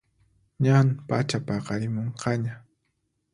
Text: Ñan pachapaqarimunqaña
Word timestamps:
Ñan 0.63 0.87
pachapaqarimunqaña 1.07 2.53